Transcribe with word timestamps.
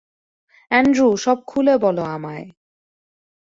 Andrew, 0.71 1.07
সব 1.17 1.37
খুলে 1.47 1.75
বলো 1.77 2.03
আমায়। 2.05 2.45